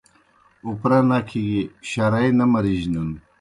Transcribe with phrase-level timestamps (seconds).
[0.67, 3.09] اُپرہ نکھہ گیُ شرائے نہ مرجنَن